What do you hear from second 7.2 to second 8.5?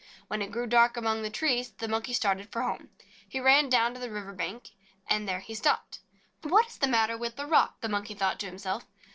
the rock?" the Monkey thought to